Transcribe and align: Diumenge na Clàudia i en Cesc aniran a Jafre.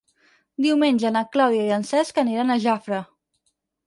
Diumenge 0.65 1.11
na 1.17 1.21
Clàudia 1.35 1.67
i 1.67 1.73
en 1.75 1.85
Cesc 1.89 2.21
aniran 2.21 2.55
a 2.55 2.57
Jafre. 2.65 3.03